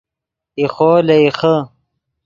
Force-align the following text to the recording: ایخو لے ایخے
ایخو 0.59 0.91
لے 1.07 1.15
ایخے 1.23 1.53